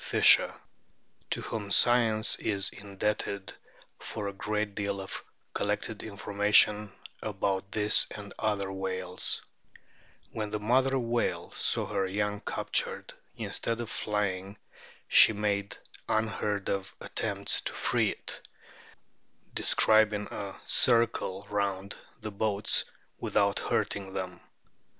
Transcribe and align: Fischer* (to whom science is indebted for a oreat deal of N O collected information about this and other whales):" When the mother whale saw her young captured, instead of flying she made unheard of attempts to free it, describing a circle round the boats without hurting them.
Fischer* 0.03 0.51
(to 1.29 1.41
whom 1.41 1.69
science 1.69 2.35
is 2.37 2.69
indebted 2.71 3.53
for 3.99 4.27
a 4.27 4.33
oreat 4.33 4.73
deal 4.73 4.99
of 4.99 5.11
N 5.11 5.21
O 5.21 5.49
collected 5.59 6.01
information 6.01 6.91
about 7.21 7.71
this 7.71 8.07
and 8.09 8.33
other 8.39 8.71
whales):" 8.71 9.43
When 10.33 10.49
the 10.49 10.59
mother 10.59 10.97
whale 10.97 11.53
saw 11.55 11.85
her 11.85 12.07
young 12.07 12.39
captured, 12.41 13.13
instead 13.37 13.79
of 13.79 13.91
flying 13.91 14.57
she 15.07 15.33
made 15.33 15.77
unheard 16.09 16.67
of 16.67 16.95
attempts 16.99 17.61
to 17.61 17.71
free 17.71 18.09
it, 18.09 18.41
describing 19.53 20.25
a 20.31 20.55
circle 20.65 21.45
round 21.47 21.95
the 22.21 22.31
boats 22.31 22.85
without 23.19 23.59
hurting 23.59 24.13
them. 24.13 24.39